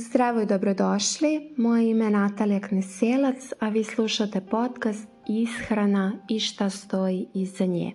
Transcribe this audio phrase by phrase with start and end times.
[0.00, 1.54] Zdravo i dobrodošli.
[1.56, 7.92] Moje ime je Natalija Kneselac, a vi slušate podcast Ishrana i šta stoji iza nje.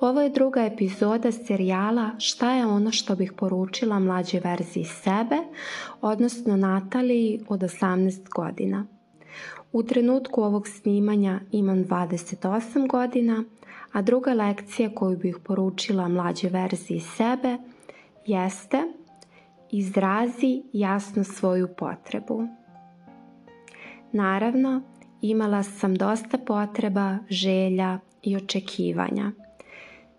[0.00, 5.36] Ovo je druga epizoda serijala Šta je ono što bih poručila mlađoj verziji sebe,
[6.00, 8.86] odnosno Nataliji od 18 godina.
[9.72, 13.44] U trenutku ovog snimanja imam 28 godina,
[13.92, 17.58] a druga lekcija koju bih poručila mlađoj verziji sebe
[18.26, 18.82] jeste
[19.72, 22.48] izrazi jasno svoju potrebu.
[24.12, 24.82] Naravno,
[25.20, 29.32] imala sam dosta potreba, želja i očekivanja.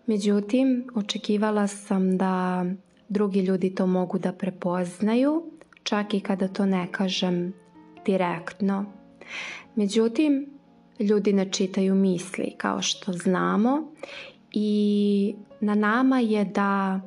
[0.06, 2.64] Međutim, očekivala sam da
[3.08, 5.42] drugi ljudi to mogu da prepoznaju,
[5.82, 7.52] čak i kada to ne kažem
[8.06, 8.84] direktno.
[9.74, 10.46] Međutim,
[10.98, 13.92] ljudi ne čitaju misli kao što znamo
[14.52, 17.00] i na nama je da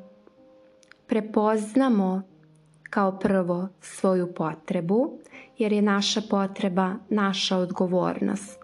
[1.07, 2.21] prepoznamo
[2.89, 5.19] kao prvo svoju potrebu,
[5.57, 8.59] jer je naša potreba naša odgovornost.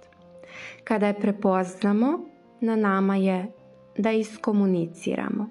[0.84, 2.20] Kada je prepoznamo,
[2.62, 3.52] na nama je
[3.98, 5.48] da iskomuniciramo.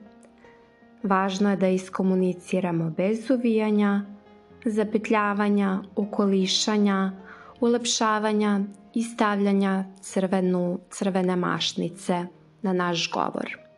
[1.03, 4.03] Važno je da iskomuniciramo bez uvijanja,
[4.65, 7.13] zapetljavanja, okolišanja,
[7.61, 8.61] ulepšavanja
[8.95, 12.27] i stavljanja crvenu, crvene mašnice
[12.63, 13.72] na naš govor.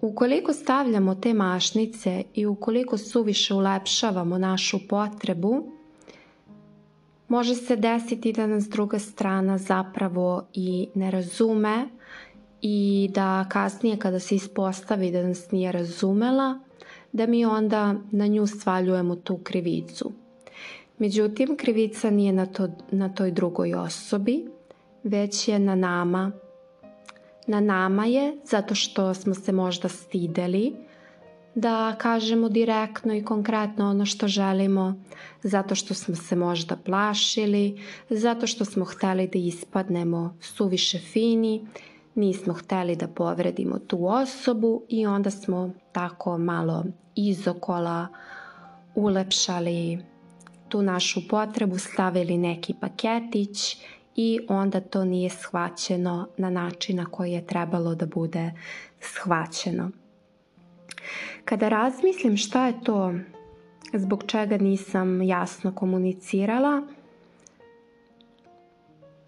[0.00, 5.72] Ukoliko stavljamo te mašnice i ukoliko suviše ulepšavamo našu potrebu,
[7.28, 11.88] može se desiti da nas druga strana zapravo i ne razume
[12.62, 16.58] i da kasnije kada se ispostavi da nas nije razumela,
[17.12, 20.12] da mi onda na nju svaljujemo tu krivicu.
[20.98, 24.44] Međutim, krivica nije na, to, na toj drugoj osobi,
[25.02, 26.32] već je na nama
[27.48, 30.72] na nama je, zato što smo se možda stideli,
[31.54, 34.94] da kažemo direktno i konkretno ono što želimo,
[35.42, 41.66] zato što smo se možda plašili, zato što smo hteli da ispadnemo suviše fini,
[42.14, 46.84] nismo hteli da povredimo tu osobu i onda smo tako malo
[47.14, 48.06] izokola
[48.94, 49.98] ulepšali
[50.68, 53.76] tu našu potrebu, stavili neki paketić
[54.20, 58.52] i onda to nije shvaćeno na način na koji je trebalo da bude
[59.00, 59.90] shvaćeno.
[61.44, 63.14] Kada razmislim šta je to
[63.94, 66.86] zbog čega nisam jasno komunicirala,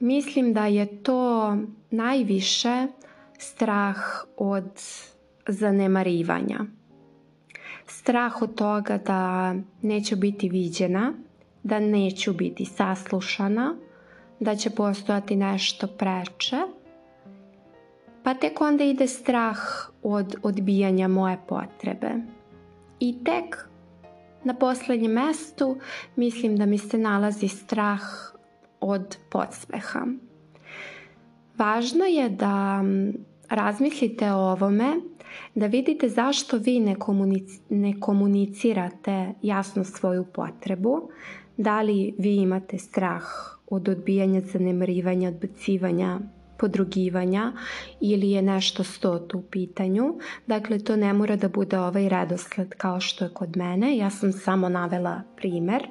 [0.00, 1.56] mislim da je to
[1.90, 2.86] najviše
[3.38, 3.98] strah
[4.36, 4.70] od
[5.48, 6.58] zanemarivanja.
[7.86, 11.12] Strah od toga da neću biti viđena,
[11.62, 13.76] da neću biti saslušana,
[14.40, 16.56] da će postojati nešto preče,
[18.22, 19.58] pa tek onda ide strah
[20.02, 22.10] od odbijanja moje potrebe.
[23.00, 23.68] I tek
[24.44, 25.76] na poslednjem mestu
[26.16, 28.02] mislim da mi se nalazi strah
[28.80, 30.06] od podsmeha.
[31.58, 32.82] Važno je da
[33.48, 34.96] razmislite o ovome,
[35.54, 41.10] da vidite zašto vi ne, komunic ne komunicirate jasno svoju potrebu,
[41.56, 43.24] da li vi imate strah
[43.70, 46.18] od odbijanja, zanemarivanja, odbacivanja,
[46.58, 47.52] podrugivanja
[48.00, 50.18] ili je nešto stot u pitanju.
[50.46, 53.96] Dakle, to ne mora da bude ovaj redosled kao što je kod mene.
[53.96, 55.86] Ja sam samo navela primer.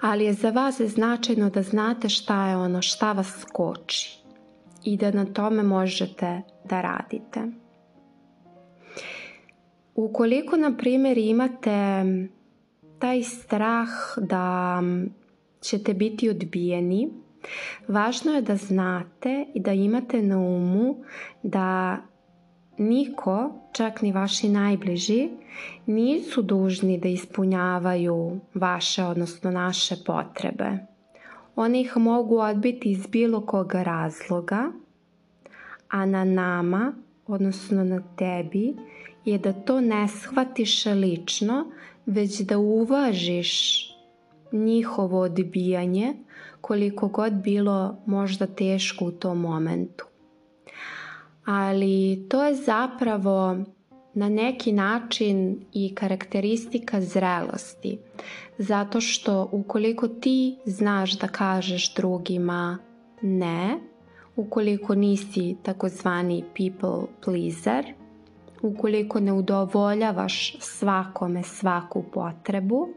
[0.00, 4.18] Ali je za vas značajno da znate šta je ono, šta vas koči
[4.84, 7.40] i da na tome možete da radite.
[9.94, 12.04] Ukoliko, na primjer, imate
[12.98, 14.82] taj strah da
[15.60, 17.08] ćete biti odbijeni,
[17.88, 20.96] važno je da znate i da imate na umu
[21.42, 21.98] da
[22.78, 25.28] niko, čak ni vaši najbliži,
[25.86, 30.78] nisu dužni da ispunjavaju vaše, odnosno naše potrebe.
[31.56, 34.72] Oni ih mogu odbiti iz bilo koga razloga,
[35.88, 36.92] a na nama,
[37.26, 38.74] odnosno na tebi,
[39.24, 41.70] je da to ne shvatiš lično,
[42.06, 43.87] već da uvažiš
[44.52, 46.14] njihovo odbijanje
[46.60, 50.04] koliko god bilo možda teško u tom momentu.
[51.44, 53.56] Ali to je zapravo
[54.14, 57.98] na neki način i karakteristika zrelosti.
[58.58, 62.78] Zato što ukoliko ti znaš da kažeš drugima
[63.22, 63.78] ne,
[64.36, 67.84] ukoliko nisi takozvani people pleaser,
[68.62, 72.88] ukoliko ne udovoljavaš svakome svaku potrebu,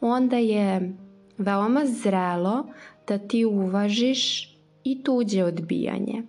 [0.00, 0.92] onda je
[1.38, 2.66] veoma zrelo
[3.08, 4.54] da ti uvažiš
[4.84, 6.22] i tuđe odbijanje.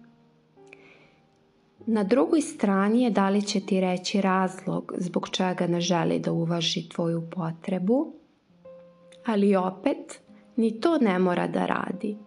[1.88, 6.32] Na drugoj strani je da li će ti reći razlog zbog čega ne želi da
[6.32, 8.14] uvaži tvoju potrebu,
[9.26, 10.22] ali opet
[10.56, 12.18] ni to ne mora da radi.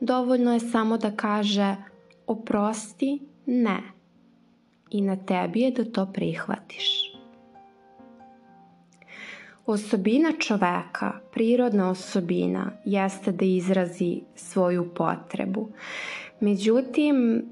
[0.00, 1.76] Dovoljno je samo da kaže
[2.26, 3.80] oprosti, ne.
[4.90, 7.09] I na tebi je da to prihvatiš.
[9.66, 15.68] Osobina čoveka, prirodna osobina, jeste da izrazi svoju potrebu.
[16.40, 17.44] Međutim,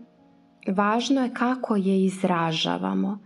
[0.66, 3.18] važno je kako je izražavamo.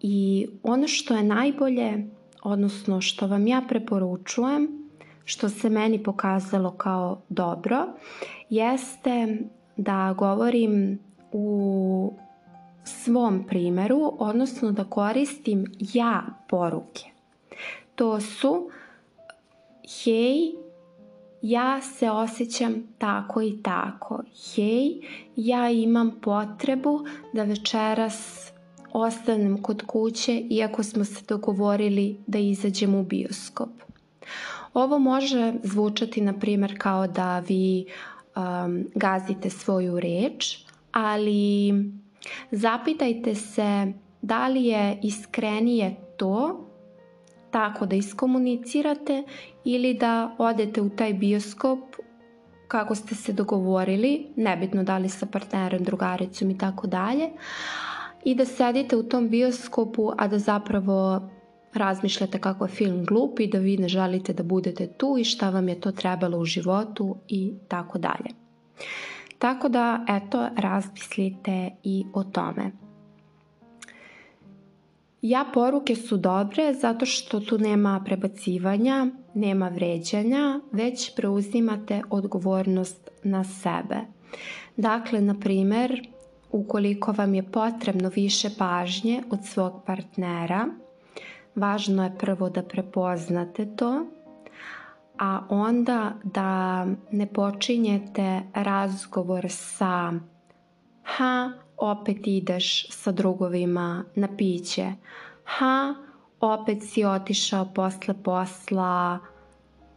[0.00, 2.06] I ono što je najbolje,
[2.42, 4.90] odnosno što vam ja preporučujem,
[5.24, 7.86] što se meni pokazalo kao dobro,
[8.50, 9.38] jeste
[9.76, 10.98] da govorim
[11.32, 12.12] u
[12.84, 17.09] svom primeru, odnosno da koristim ja poruke.
[18.00, 18.70] To su
[20.04, 20.52] hej,
[21.42, 24.22] ja se osjećam tako i tako.
[24.54, 25.00] Hej,
[25.36, 27.00] ja imam potrebu
[27.32, 28.48] da večeras
[28.92, 33.70] ostanem kod kuće iako smo se dogovorili da izađemo u bioskop.
[34.74, 37.86] Ovo može zvučati na primjer kao da vi
[38.36, 40.58] um, gazite svoju reč,
[40.92, 41.72] ali
[42.50, 43.92] zapitajte se
[44.22, 46.66] da li je iskrenije to
[47.50, 49.22] tako da iskomunicirate
[49.64, 51.78] ili da odete u taj bioskop
[52.68, 57.30] kako ste se dogovorili, nebitno da li sa partnerom, drugaricom i tako dalje,
[58.24, 61.30] i da sedite u tom bioskopu, a da zapravo
[61.74, 65.50] razmišljate kako je film glup i da vi ne želite da budete tu i šta
[65.50, 68.34] vam je to trebalo u životu i tako dalje.
[69.38, 72.89] Tako da, eto, razmislite i o tome.
[75.22, 83.44] Ja poruke su dobre zato što tu nema prebacivanja, nema vređanja, već preuzimate odgovornost na
[83.44, 83.96] sebe.
[84.76, 86.08] Dakle, na primer,
[86.52, 90.66] ukoliko vam je potrebno više pažnje od svog partnera,
[91.54, 94.06] važno je prvo da prepoznate to,
[95.18, 100.12] a onda da ne počinjete razgovor sa
[101.02, 101.50] ha,
[101.80, 104.92] opet ideš sa drugovima na piće,
[105.44, 105.94] ha,
[106.40, 109.18] opet si otišao posle posla,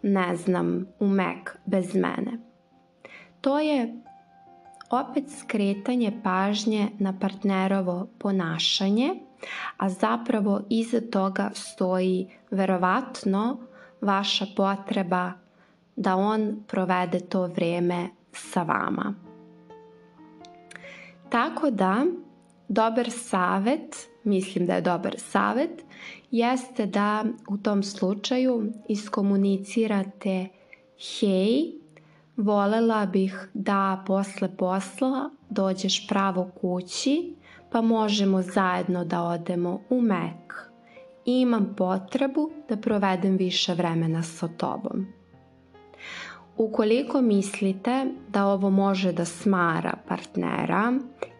[0.01, 2.39] ne znam, u mek bez mene.
[3.41, 4.01] To je
[4.89, 9.15] opet skretanje pažnje na partnerovo ponašanje,
[9.77, 13.57] a zapravo iza toga stoji verovatno
[14.01, 15.31] vaša potreba
[15.95, 19.13] da on provede to vreme sa vama.
[21.33, 22.05] Tako da,
[22.67, 25.83] dobar savet, mislim da je dobar savet,
[26.31, 30.47] jeste da u tom slučaju iskomunicirate
[31.19, 31.71] hej,
[32.37, 37.35] volela bih da posle posla dođeš pravo kući
[37.71, 40.53] pa možemo zajedno da odemo u Mek.
[41.25, 45.22] Imam potrebu da provedem više vremena sa tobom.
[46.57, 50.93] Ukoliko mislite da ovo može da smara partnera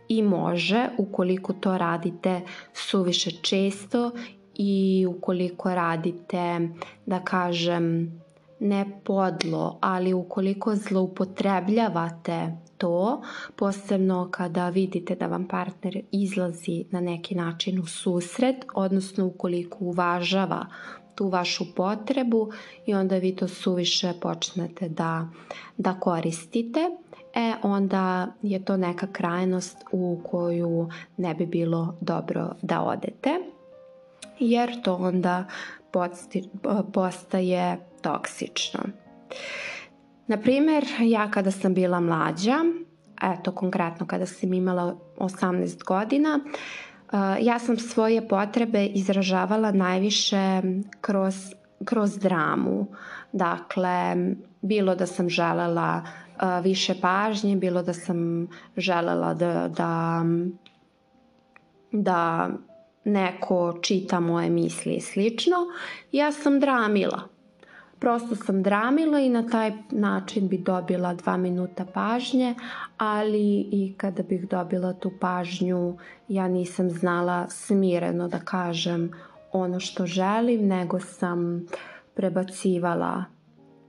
[0.07, 2.42] i može ukoliko to radite
[2.74, 4.12] suviše često
[4.56, 6.69] i ukoliko radite
[7.06, 8.12] da kažem
[8.60, 13.21] ne podlo, ali ukoliko zloupotrebljavate to,
[13.56, 20.65] posebno kada vidite da vam partner izlazi na neki način u susret, odnosno ukoliko uvažava
[21.15, 22.51] tu vašu potrebu
[22.86, 25.27] i onda vi to suviše počnete da,
[25.77, 26.79] da koristite,
[27.34, 33.39] e onda je to neka krajnost u koju ne bi bilo dobro da odete,
[34.39, 35.46] jer to onda
[36.93, 38.79] postaje toksično.
[40.27, 42.55] Na primer, ja kada sam bila mlađa,
[43.24, 46.39] eto konkretno kada sam imala 18 godina,
[47.39, 50.62] ja sam svoje potrebe izražavala najviše
[51.01, 51.36] kroz,
[51.86, 52.88] kroz dramu.
[53.32, 54.15] Dakle,
[54.62, 56.01] bilo da sam želela
[56.63, 60.24] više pažnje, bilo da sam želela da, da,
[61.91, 62.50] da
[63.03, 65.58] neko čita moje misli i slično,
[66.12, 67.33] ja sam dramila.
[68.03, 72.55] Prosto sam dramila i na taj način bi dobila dva minuta pažnje,
[72.98, 79.12] ali i kada bih dobila tu pažnju, ja nisam znala smireno da kažem
[79.51, 81.65] ono što želim, nego sam
[82.13, 83.24] prebacivala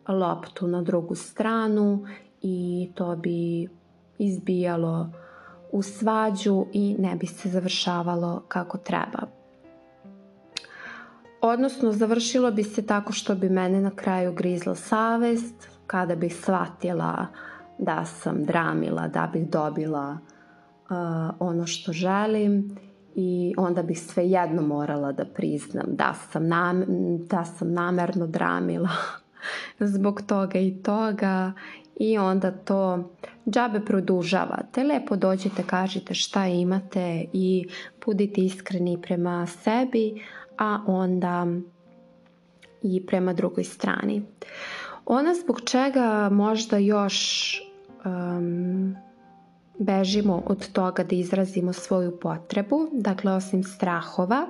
[0.09, 2.07] loptu na drugu stranu
[2.43, 3.69] i to bi
[4.19, 5.11] izbijalo
[5.73, 9.34] u svađu i ne bi se završavalo kako treba.
[11.47, 17.27] Odnosno, završilo bi se tako što bi mene na kraju grizla savest, kada bih shvatila
[17.79, 20.19] da sam dramila, da bih dobila
[21.39, 22.77] ono što želim
[23.15, 26.85] i onda bih sve jedno morala da priznam da sam, nam,
[27.31, 28.91] da sam namerno dramila
[29.95, 31.53] zbog toga i toga
[31.97, 33.11] i onda to
[33.51, 34.85] džabe produžavate.
[34.85, 37.67] Lepo dođete, kažete šta imate i
[38.07, 40.23] budite iskreni prema sebi,
[40.59, 41.47] a onda
[42.83, 44.23] i prema drugoj strani.
[45.07, 47.59] Ona zbog čega možda još
[48.05, 48.97] um,
[49.79, 54.47] bežimo od toga da izrazimo svoju potrebu, dakle osim strahova,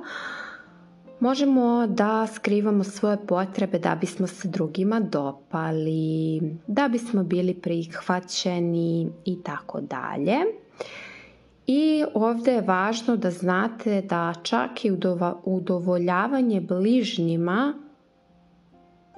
[1.21, 9.43] možemo da skrivamo svoje potrebe da bismo se drugima dopali, da bismo bili prihvaćeni i
[9.43, 10.37] tako dalje.
[11.67, 14.93] I ovde je važno da znate da čak i
[15.45, 17.75] udovoljavanje bližnjima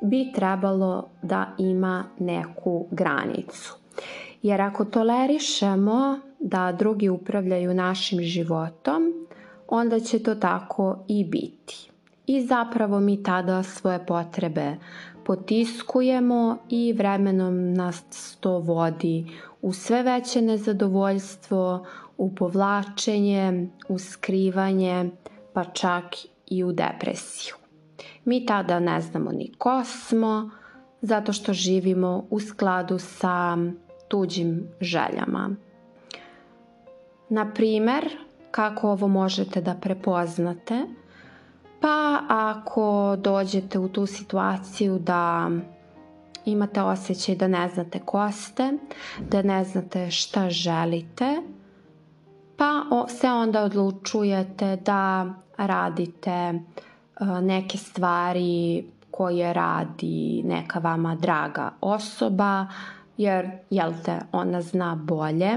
[0.03, 3.77] bi trebalo da ima neku granicu.
[4.43, 9.27] Jer ako tolerišemo da drugi upravljaju našim životom,
[9.69, 11.91] onda će to tako i biti.
[12.27, 14.77] I zapravo mi tada svoje potrebe
[15.25, 19.27] potiskujemo i vremenom nas to vodi
[19.63, 21.87] u sve veće nezadovoljstvo,
[22.19, 25.11] u povlačenje, u skrivanje,
[25.53, 26.05] pa čak
[26.47, 27.55] i u depresiju.
[28.25, 30.51] Mi tada ne znamo ni ko smo,
[31.01, 33.57] zato što živimo u skladu sa
[34.09, 35.51] tuđim željama.
[37.29, 38.19] Na primer,
[38.51, 40.83] kako ovo možete da prepoznate?
[41.81, 45.51] Pa ako dođete u tu situaciju da
[46.45, 48.73] imate osjećaj da ne znate ko ste,
[49.31, 51.43] da ne znate šta želite,
[52.57, 56.55] pa se onda odlučujete da radite e,
[57.43, 62.67] neke stvari koje radi neka vama draga osoba,
[63.17, 65.57] jer, jel te, ona zna bolje.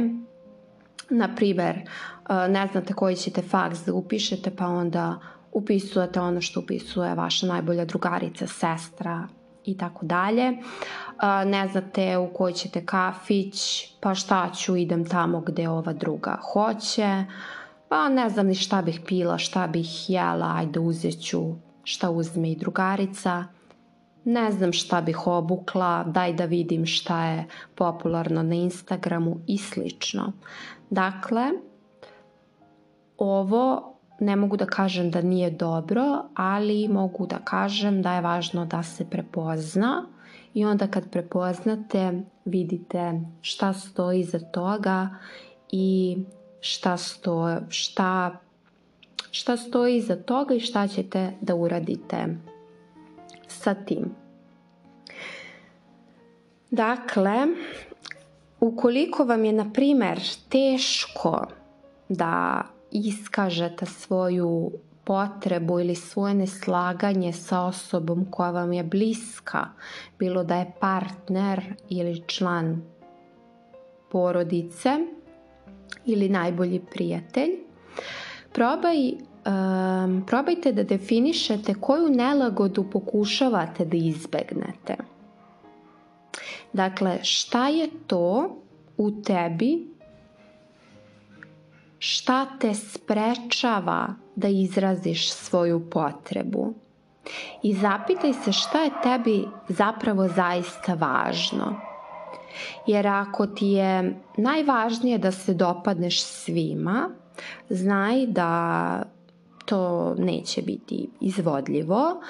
[1.10, 5.20] Na primer, e, ne znate koji ćete faks da upišete, pa onda
[5.52, 9.28] upisujete ono što upisuje vaša najbolja drugarica, sestra
[9.72, 10.58] i tako dalje.
[11.46, 17.26] Ne znate u koji ćete kafić, pa šta ću, idem tamo gde ova druga hoće.
[17.90, 21.40] Pa ne znam ni šta bih pila, šta bih jela, ajde uzet ću
[21.84, 23.44] šta uzme i drugarica.
[24.26, 30.34] Ne znam šta bih obukla, daj da vidim šta je popularno na Instagramu i slično.
[30.90, 31.44] Dakle,
[33.18, 38.66] ovo ne mogu da kažem da nije dobro, ali mogu da kažem da je važno
[38.66, 40.06] da se prepozna
[40.54, 45.10] i onda kad prepoznate vidite šta stoji iza toga
[45.72, 46.18] i
[46.62, 48.40] šta, sto, šta,
[49.32, 52.26] šta stoji iza toga i šta ćete da uradite
[53.48, 54.16] sa tim.
[56.72, 57.48] Dakle,
[58.60, 61.48] ukoliko vam je, na primer, teško
[62.10, 64.72] da iskažete svoju
[65.04, 69.68] potrebu ili svoje neslaganje sa osobom koja vam je bliska,
[70.20, 72.82] bilo da je partner ili član
[74.12, 74.90] porodice
[76.06, 77.50] ili najbolji prijatelj,
[78.54, 84.96] probaj, um, probajte da definišete koju nelagodu pokušavate da izbegnete.
[86.74, 88.58] Dakle, šta je to
[88.98, 89.88] u tebi
[92.00, 96.74] šta te sprečava da izraziš svoju potrebu.
[97.64, 101.76] I zapitaj se šta je tebi zapravo zaista važno.
[102.88, 107.10] Jer ako ti je najvažnije da se dopadneš svima,
[107.70, 109.04] znaj da
[109.66, 112.22] to neće biti izvodljivo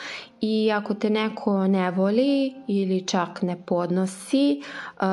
[0.42, 5.06] i ako te neko ne voli ili čak ne podnosi, uh,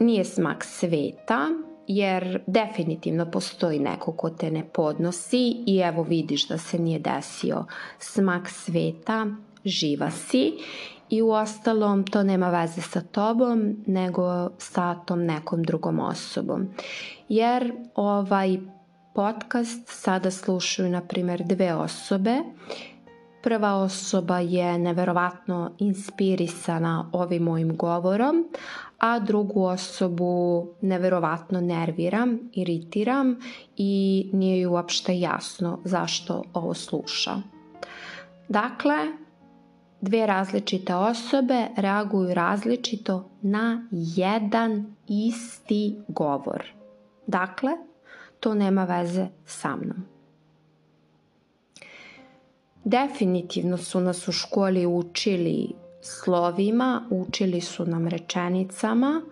[0.00, 1.48] nije smak sveta,
[1.86, 7.64] jer definitivno postoji neko ko te ne podnosi i evo vidiš da se nije desio
[7.98, 9.26] smak sveta,
[9.64, 10.52] živa si
[11.10, 16.68] i u ostalom to nema veze sa tobom nego sa tom nekom drugom osobom.
[17.28, 18.58] Jer ovaj
[19.14, 22.38] podcast sada slušaju na primjer dve osobe
[23.42, 28.44] Prva osoba je neverovatno inspirisana ovim mojim govorom,
[28.98, 33.36] a drugu osobu neverovatno nerviram, iritiram
[33.76, 37.36] i nije ju uopšte jasno zašto ovo sluša.
[38.48, 38.96] Dakle,
[40.00, 46.66] dve različite osobe reaguju različito na jedan isti govor.
[47.26, 47.72] Dakle,
[48.40, 50.11] to nema veze sa mnom.
[52.84, 55.68] Definitivno su nas u školi učili
[56.00, 59.22] slovima, učili su nam rečenicama,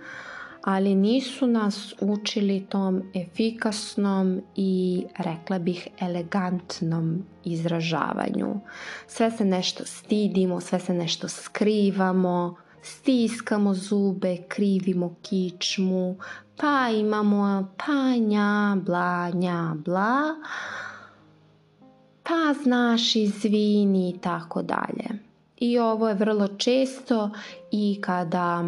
[0.62, 8.61] ali nisu nas učili tom efikasnom i rekla bih elegantnom izražavanju.
[9.07, 16.16] Sve se nešto stidimo, sve se nešto skrivamo, stiskamo zube, krivimo kičmu,
[16.57, 20.23] pa imamo panja, blanja, bla,
[22.30, 25.08] pa znaš izvini i tako dalje.
[25.56, 27.30] I ovo je vrlo često
[27.70, 28.64] i kada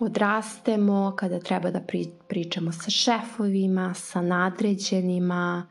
[0.00, 1.80] odrastemo, kada treba da
[2.28, 5.66] pričamo sa šefovima, sa nadređenima,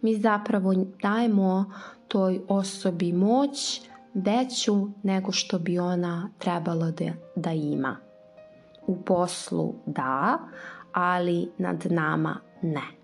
[0.00, 1.72] mi zapravo dajemo
[2.08, 3.80] toj osobi moć
[4.14, 7.96] veću nego što bi ona trebala da, da ima.
[8.86, 10.38] U poslu da,
[10.92, 12.97] ali nad nama ne.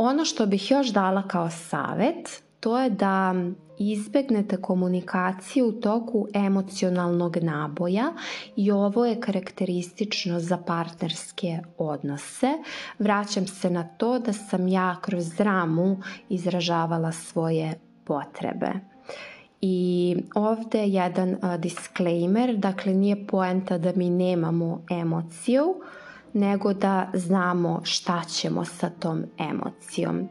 [0.00, 3.34] Ono što bih još dala kao savet, to je da
[3.78, 8.12] izbegnete komunikaciju u toku emocionalnog naboja
[8.56, 12.48] i ovo je karakteristično za partnerske odnose.
[12.98, 15.96] Vraćam se na to da sam ja kroz dramu
[16.28, 18.72] izražavala svoje potrebe.
[19.60, 25.74] I ovde je jedan disclaimer, dakle nije poenta da mi nemamo emociju,
[26.32, 30.28] nego da znamo šta ćemo sa tom emocijom.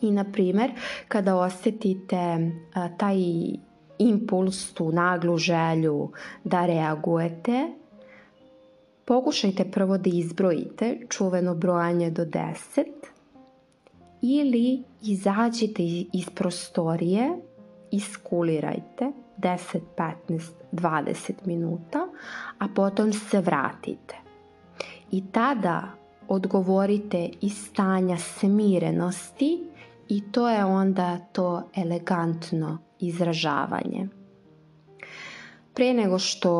[0.00, 0.72] I na primer,
[1.08, 3.16] kada osetite a, taj
[3.98, 6.10] impuls, tu naglu želju
[6.44, 7.68] da reagujete,
[9.04, 12.84] pokušajte prvo da izbrojite čuveno brojanje do 10
[14.22, 15.82] ili izađite
[16.12, 17.30] iz prostorije,
[17.90, 19.80] iskulirajte 10,
[20.28, 20.40] 15,
[20.72, 22.08] 20 minuta,
[22.58, 24.25] a potom se vratite.
[25.10, 25.82] I tada
[26.28, 29.62] odgovorite iz stanja smirenosti
[30.08, 34.08] i to je onda to elegantno izražavanje.
[35.74, 36.52] Pre nego što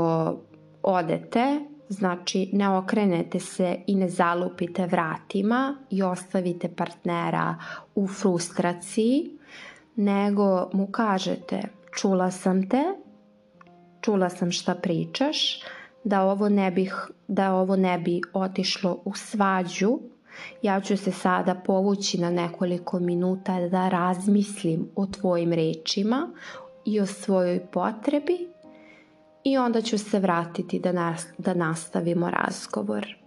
[0.82, 7.54] odete, znači ne okrenete se i ne zalupite vratima i ostavite partnera
[7.94, 9.38] u frustraciji,
[9.96, 11.62] nego mu kažete
[11.94, 12.82] čula sam te,
[14.00, 15.62] čula sam šta pričaš,
[16.06, 16.94] da ovo ne bih
[17.28, 19.98] da ovo ne bi otišlo u svađu
[20.62, 26.28] Ja ću se sada povući na nekoliko minuta da razmislim o tvojim rečima
[26.84, 28.48] i o svojoj potrebi
[29.44, 33.25] i onda ću se vratiti da, nas, da nastavimo razgovor.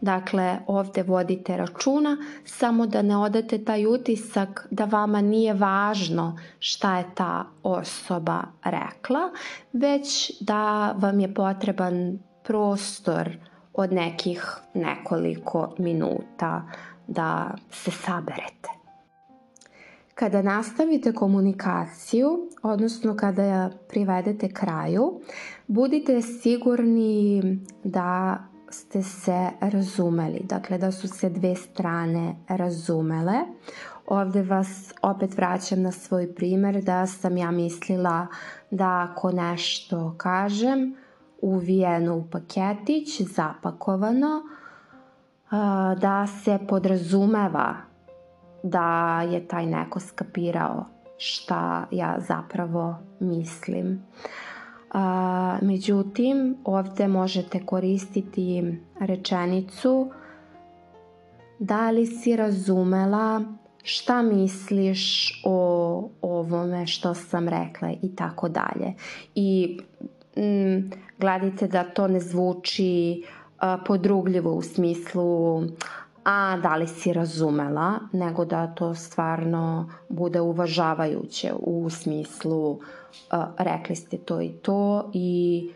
[0.00, 6.98] Dakle, ovde vodite računa samo da ne odete taj utisak da vama nije važno šta
[6.98, 9.20] je ta osoba rekla,
[9.72, 13.36] već da vam je potreban prostor
[13.74, 16.62] od nekih nekoliko minuta
[17.06, 18.68] da se saberete.
[20.14, 25.20] Kada nastavite komunikaciju, odnosno kada privedete kraju,
[25.66, 27.42] budite sigurni
[27.84, 28.38] da
[28.70, 33.38] ste se razumeli, dakle da su se dve strane razumele.
[34.06, 38.26] Ovde vas opet vraćam na svoj primer da sam ja mislila
[38.70, 40.96] da ako nešto kažem,
[41.42, 44.42] uvijeno u paketić, zapakovano,
[46.00, 47.74] da se podrazumeva
[48.62, 50.84] da je taj neko skapirao
[51.18, 54.02] šta ja zapravo mislim.
[55.62, 60.10] Međutim, ovde možete koristiti rečenicu
[61.60, 63.42] da li si razumela
[63.82, 68.94] šta misliš o ovome što sam rekla i tako dalje.
[69.34, 69.78] I
[70.36, 75.62] mm, gledajte da to ne zvuči uh, podrugljivo u smislu
[76.24, 82.78] a da li si razumela, nego da to stvarno bude uvažavajuće u smislu uh,
[83.58, 85.70] rekli ste to i to i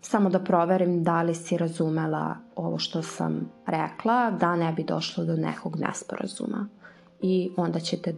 [0.00, 5.24] samo da proverim da li si razumela ovo što sam rekla, da ne bi došlo
[5.24, 6.68] do nekog nesporazuma
[7.22, 8.14] i onda ćete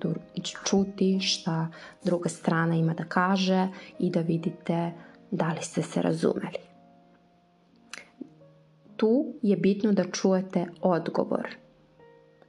[0.65, 1.69] čuti šta
[2.05, 4.93] druga strana ima da kaže i da vidite
[5.31, 6.72] da li ste se razumeli.
[9.03, 11.57] Tu je bitno da čujete odgovor.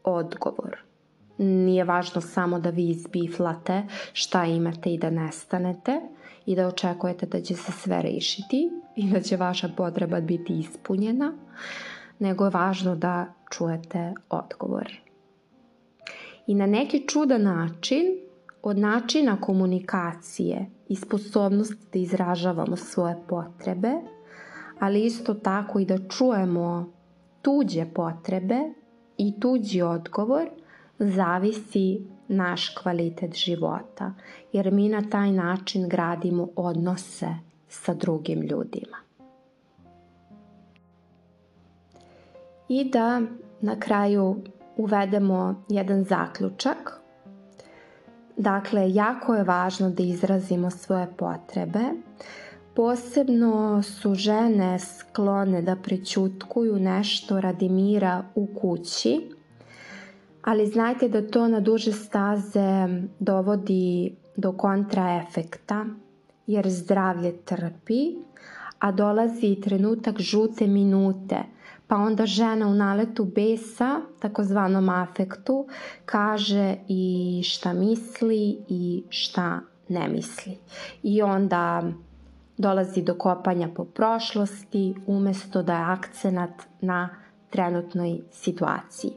[0.04, 0.78] Odgovor.
[1.38, 6.02] Nije važno samo da vi izbiflate šta imate i da nestanete
[6.46, 11.34] i da očekujete da će se sve rešiti i da će vaša potreba biti ispunjena,
[12.20, 15.04] nego je važno da čujete odgovor
[16.48, 18.06] i na neki čudan način
[18.62, 23.92] od načina komunikacije i sposobnosti da izražavamo svoje potrebe,
[24.84, 26.92] ali isto tako i da čujemo
[27.42, 28.60] tuđe potrebe
[29.18, 30.50] i tuđi odgovor
[31.00, 34.14] zavisi naš kvalitet života,
[34.54, 37.28] jer mi na taj način gradimo odnose
[37.68, 38.98] sa drugim ljudima.
[42.70, 43.22] I da
[43.62, 44.36] na kraju
[44.78, 47.02] uvedemo jedan zaključak.
[48.38, 51.80] Dakle, jako je važno da izrazimo svoje potrebe,
[52.76, 59.30] Posebno su žene sklone da prećutkuju nešto radi mira u kući,
[60.42, 62.88] ali znajte da to na duže staze
[63.20, 65.86] dovodi do kontraefekta,
[66.48, 68.16] jer zdravlje trpi,
[68.80, 71.44] a dolazi trenutak žute minute–
[71.88, 75.68] pa onda žena u naletu besa, takozvanom afektu,
[76.06, 79.60] kaže i šta misli i šta
[79.90, 80.58] ne misli.
[81.04, 81.84] I onda
[82.58, 87.10] dolazi do kopanja po prošlosti umesto da je akcenat na
[87.50, 89.12] trenutnoj situaciji.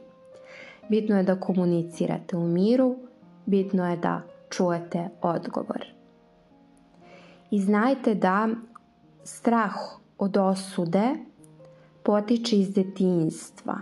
[0.89, 2.95] Bitno je da komunicirate u miru,
[3.45, 5.85] bitno je da čujete odgovor.
[7.51, 8.47] I znajte da
[9.23, 9.73] strah
[10.17, 11.15] od osude
[12.03, 13.75] potiče iz detinjstva.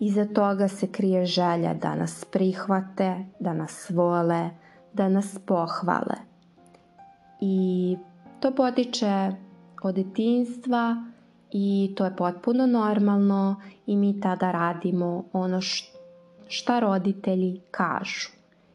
[0.00, 4.50] Iza toga se krije želja da nas prihvate, da nas vole,
[4.92, 6.16] da nas pohvale.
[7.40, 7.96] I
[8.40, 9.30] to potiče
[9.82, 10.96] od detinjstva
[11.50, 15.60] i to je potpuno normalno i mi tada radimo ono
[16.48, 18.28] šta roditelji kažu.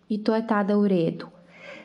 [0.10, 1.28] I to je tada u redu.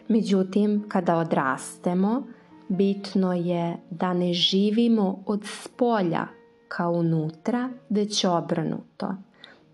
[0.08, 2.22] Međutim, kada odrastemo,
[2.68, 6.26] bitno je da ne živimo od spolja
[6.68, 9.14] kao unutra, već obrnuto.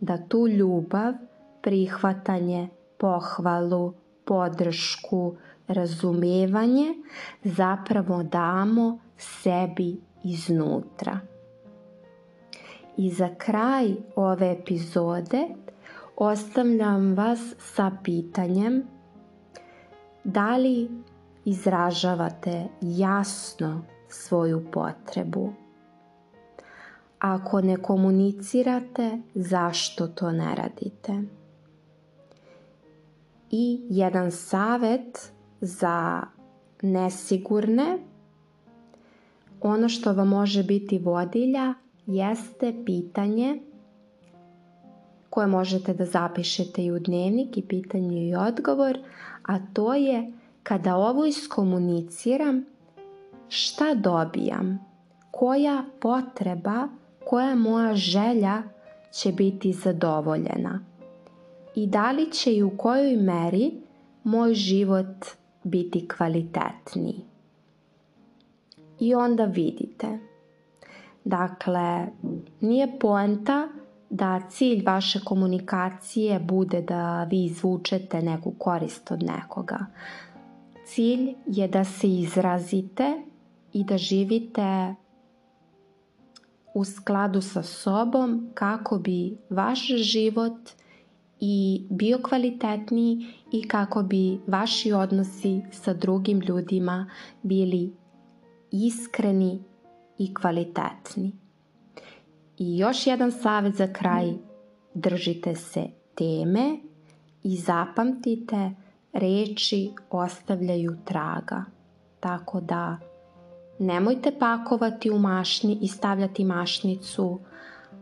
[0.00, 1.14] Da tu ljubav,
[1.62, 3.92] prihvatanje, pohvalu,
[4.24, 5.36] podršku,
[5.72, 6.94] razumevanje
[7.44, 11.20] zapravo damo sebi iznutra.
[12.96, 15.48] I za kraj ove epizode
[16.16, 18.82] ostavljam vas sa pitanjem
[20.24, 20.90] da li
[21.44, 25.52] izražavate jasno svoju potrebu
[27.22, 31.22] ako ne komunicirate, zašto to ne radite?
[33.50, 35.31] I jedan savet
[35.62, 36.22] za
[36.82, 37.98] nesigurne,
[39.60, 41.74] ono što vam može biti vodilja
[42.06, 43.60] jeste pitanje
[45.30, 48.98] koje možete da zapišete i u dnevnik i pitanje i odgovor,
[49.42, 52.64] a to je kada ovo iskomuniciram,
[53.48, 54.78] šta dobijam?
[55.30, 56.88] Koja potreba
[57.24, 58.62] koja moja želja
[59.12, 60.84] će biti zadovoljena
[61.74, 63.72] i da li će i u kojoj meri
[64.24, 65.26] moj život
[65.64, 67.20] biti kvalitetniji.
[69.00, 70.18] I onda vidite.
[71.24, 72.06] Dakle,
[72.60, 73.68] nije poenta
[74.10, 79.86] da cilj vaše komunikacije bude da vi izvučete neku korist od nekoga.
[80.86, 83.22] Cilj je da se izrazite
[83.72, 84.94] i da živite
[86.74, 90.70] u skladu sa sobom kako bi vaš život
[91.40, 97.10] i bio kvalitetniji i kako bi vaši odnosi sa drugim ljudima
[97.42, 97.92] bili
[98.70, 99.62] iskreni
[100.18, 101.32] i kvalitetni.
[102.58, 104.32] I još jedan savjet za kraj,
[104.94, 105.84] držite se
[106.14, 106.78] teme
[107.42, 108.70] i zapamtite
[109.12, 111.64] reči ostavljaju traga.
[112.20, 112.98] Tako da
[113.82, 117.40] Nemojte pakovati u mašni i stavljati mašnicu,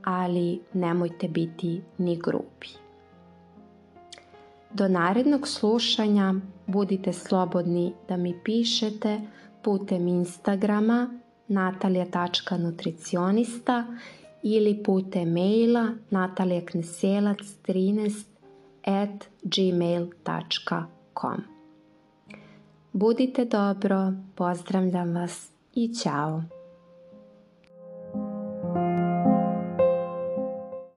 [0.05, 2.69] ali nemojte biti ni grubi.
[4.75, 6.35] Do narednog slušanja
[6.67, 9.21] budite slobodni da mi pišete
[9.63, 11.11] putem Instagrama
[11.49, 13.85] natalija.nutricionista
[14.43, 18.25] ili putem maila natalijakneselac13
[18.85, 21.43] at gmail.com
[22.93, 26.43] Budite dobro, pozdravljam vas i ciao.